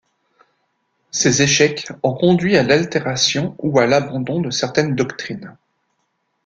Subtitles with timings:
[1.11, 5.55] Ces échecs ont conduit à l'altération ou à l'abandon de certaines doctrines.